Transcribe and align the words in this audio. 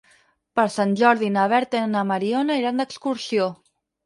Per 0.59 0.63
Sant 0.75 0.95
Jordi 1.01 1.29
na 1.35 1.43
Berta 1.51 1.83
i 1.83 1.91
na 1.93 2.03
Mariona 2.13 2.59
iran 2.63 2.83
d'excursió. 2.83 3.51